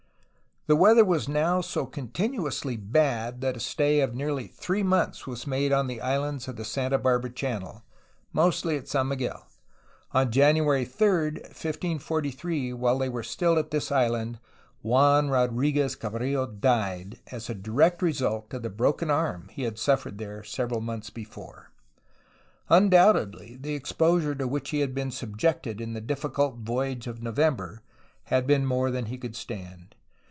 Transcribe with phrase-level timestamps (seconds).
[0.67, 5.47] The weather was now so continuously bad that a stay of nearly three months was
[5.47, 7.83] made on the islands of the Santa Barbara Channel,
[8.31, 9.47] mostly at San Miguel.
[10.11, 14.37] On January 3, 1543, while they were still at this island,
[14.83, 20.19] Juan Rodriguez Cabrillo died, as a direct result of the broken arm he had suffered
[20.19, 21.71] there, several months before.
[22.69, 27.81] Undoubtedly, the exposure to which he had been subjected in the difficult voyage of November
[28.25, 29.95] had been more than he could stand.